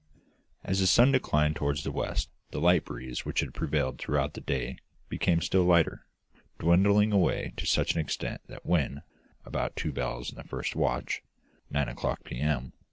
As 0.63 0.79
the 0.79 0.87
sun 0.87 1.11
declined 1.11 1.55
toward 1.55 1.77
the 1.77 1.91
west, 1.91 2.31
the 2.49 2.59
light 2.59 2.85
breeze 2.85 3.23
which 3.23 3.41
had 3.41 3.53
prevailed 3.53 3.99
throughout 3.99 4.33
the 4.33 4.41
day 4.41 4.77
became 5.09 5.41
still 5.41 5.63
lighter, 5.63 6.07
dwindling 6.57 7.11
away 7.11 7.53
to 7.57 7.67
such 7.67 7.93
an 7.93 7.99
extent 8.01 8.41
that 8.47 8.65
when, 8.65 9.03
about 9.45 9.75
two 9.75 9.91
bells 9.91 10.31
in 10.31 10.37
the 10.37 10.43
first 10.43 10.75
watch 10.75 11.21
(nine 11.69 11.87
o'clock 11.87 12.23
p.m.) 12.23 12.73